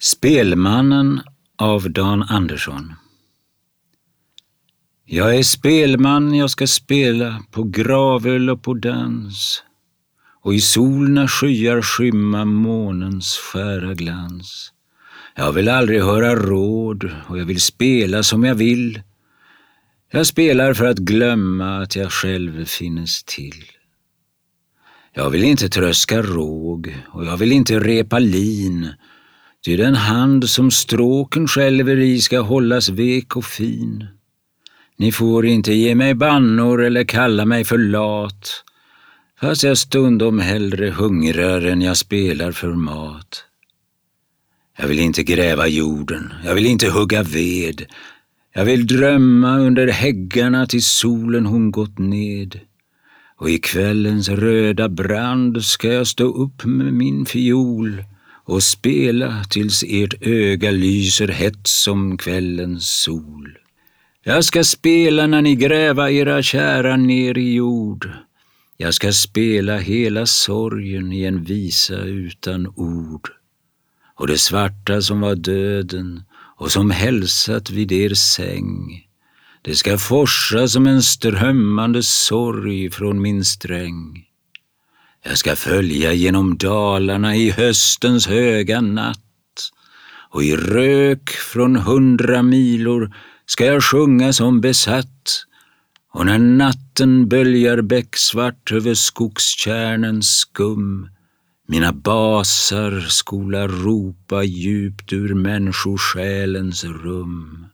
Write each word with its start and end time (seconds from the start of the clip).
Spelmannen 0.00 1.20
av 1.56 1.90
Dan 1.90 2.22
Andersson 2.22 2.94
Jag 5.04 5.36
är 5.36 5.42
spelman, 5.42 6.34
jag 6.34 6.50
ska 6.50 6.66
spela 6.66 7.42
på 7.50 7.62
gravöl 7.62 8.50
och 8.50 8.62
på 8.62 8.74
dans 8.74 9.62
och 10.42 10.54
i 10.54 10.60
solna 10.60 11.28
skyar 11.28 11.82
skymma 11.82 12.44
månens 12.44 13.36
skära 13.36 13.94
glans. 13.94 14.72
Jag 15.34 15.52
vill 15.52 15.68
aldrig 15.68 16.02
höra 16.02 16.34
råd 16.34 17.10
och 17.28 17.38
jag 17.38 17.44
vill 17.44 17.60
spela 17.60 18.22
som 18.22 18.44
jag 18.44 18.54
vill. 18.54 19.02
Jag 20.10 20.26
spelar 20.26 20.74
för 20.74 20.86
att 20.86 20.98
glömma 20.98 21.78
att 21.78 21.96
jag 21.96 22.12
själv 22.12 22.64
finnes 22.64 23.24
till. 23.24 23.64
Jag 25.12 25.30
vill 25.30 25.44
inte 25.44 25.68
tröska 25.68 26.22
råg 26.22 26.96
och 27.08 27.24
jag 27.24 27.36
vill 27.36 27.52
inte 27.52 27.80
repa 27.80 28.18
lin 28.18 28.92
Ty 29.64 29.76
den 29.76 29.94
hand 29.94 30.48
som 30.48 30.70
stråken 30.70 31.48
skälver 31.48 31.96
i 31.96 32.20
ska 32.20 32.40
hållas 32.40 32.88
vek 32.88 33.36
och 33.36 33.44
fin. 33.44 34.06
Ni 34.96 35.12
får 35.12 35.46
inte 35.46 35.72
ge 35.72 35.94
mig 35.94 36.14
bannor 36.14 36.84
eller 36.84 37.04
kalla 37.04 37.44
mig 37.44 37.64
för 37.64 37.78
lat, 37.78 38.64
fast 39.40 39.62
jag 39.62 39.78
stundom 39.78 40.38
hellre 40.38 40.90
hungrar 40.90 41.66
än 41.66 41.82
jag 41.82 41.96
spelar 41.96 42.52
för 42.52 42.72
mat. 42.72 43.44
Jag 44.78 44.88
vill 44.88 44.98
inte 44.98 45.22
gräva 45.22 45.66
jorden, 45.66 46.32
jag 46.44 46.54
vill 46.54 46.66
inte 46.66 46.90
hugga 46.90 47.22
ved, 47.22 47.86
jag 48.54 48.64
vill 48.64 48.86
drömma 48.86 49.58
under 49.58 49.88
häggarna 49.88 50.66
till 50.66 50.84
solen 50.84 51.46
hon 51.46 51.70
gått 51.70 51.98
ned. 51.98 52.60
Och 53.36 53.50
i 53.50 53.58
kvällens 53.58 54.28
röda 54.28 54.88
brand 54.88 55.64
ska 55.64 55.92
jag 55.92 56.06
stå 56.06 56.24
upp 56.24 56.64
med 56.64 56.92
min 56.92 57.26
fiol 57.26 58.04
och 58.48 58.62
spela 58.62 59.44
tills 59.44 59.84
ert 59.88 60.14
öga 60.20 60.70
lyser 60.70 61.28
hett 61.28 61.66
som 61.66 62.18
kvällens 62.18 62.90
sol. 62.90 63.58
Jag 64.24 64.44
ska 64.44 64.64
spela 64.64 65.26
när 65.26 65.42
ni 65.42 65.54
gräva 65.54 66.10
era 66.10 66.42
kära 66.42 66.96
ner 66.96 67.38
i 67.38 67.54
jord. 67.54 68.10
Jag 68.76 68.94
ska 68.94 69.12
spela 69.12 69.78
hela 69.78 70.26
sorgen 70.26 71.12
i 71.12 71.24
en 71.24 71.44
visa 71.44 71.96
utan 71.96 72.66
ord. 72.66 73.28
Och 74.14 74.26
det 74.26 74.38
svarta 74.38 75.02
som 75.02 75.20
var 75.20 75.34
döden 75.34 76.22
och 76.56 76.72
som 76.72 76.90
hälsat 76.90 77.70
vid 77.70 77.92
er 77.92 78.14
säng. 78.14 79.06
Det 79.62 79.74
ska 79.74 79.98
forsa 79.98 80.68
som 80.68 80.86
en 80.86 81.02
strömmande 81.02 82.02
sorg 82.02 82.90
från 82.90 83.22
min 83.22 83.44
sträng. 83.44 84.27
Jag 85.28 85.38
ska 85.38 85.56
följa 85.56 86.12
genom 86.12 86.56
dalarna 86.56 87.36
i 87.36 87.50
höstens 87.50 88.26
höga 88.26 88.80
natt. 88.80 89.18
Och 90.30 90.42
i 90.42 90.56
rök 90.56 91.30
från 91.30 91.76
hundra 91.76 92.42
milor 92.42 93.14
ska 93.46 93.64
jag 93.64 93.84
sjunga 93.84 94.32
som 94.32 94.60
besatt. 94.60 95.44
Och 96.12 96.26
när 96.26 96.38
natten 96.38 97.28
böljar 97.28 97.82
becksvart 97.82 98.72
över 98.72 98.94
skogstjärnens 98.94 100.26
skum 100.26 101.08
mina 101.68 101.92
basar 101.92 103.00
skola 103.00 103.68
ropa 103.68 104.42
djupt 104.42 105.12
ur 105.12 105.34
människosjälens 105.34 106.84
rum. 106.84 107.66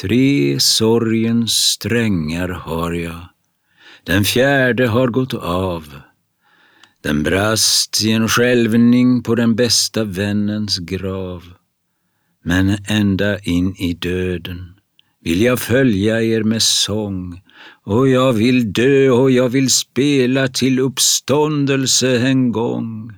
Tre 0.00 0.60
sorgens 0.60 1.52
strängar 1.52 2.48
har 2.48 2.92
jag 2.92 3.33
den 4.04 4.24
fjärde 4.24 4.86
har 4.86 5.08
gått 5.08 5.34
av. 5.34 5.94
Den 7.02 7.22
brast 7.22 8.04
i 8.04 8.10
en 8.10 8.28
skälvning 8.28 9.22
på 9.22 9.34
den 9.34 9.54
bästa 9.56 10.04
vännens 10.04 10.78
grav. 10.78 11.42
Men 12.44 12.76
ända 12.88 13.38
in 13.38 13.76
i 13.76 13.94
döden 13.94 14.74
vill 15.20 15.42
jag 15.42 15.60
följa 15.60 16.22
er 16.22 16.42
med 16.42 16.62
sång 16.62 17.40
och 17.84 18.08
jag 18.08 18.32
vill 18.32 18.72
dö 18.72 19.10
och 19.10 19.30
jag 19.30 19.48
vill 19.48 19.70
spela 19.70 20.48
till 20.48 20.78
uppståndelse 20.78 22.18
en 22.18 22.52
gång. 22.52 23.12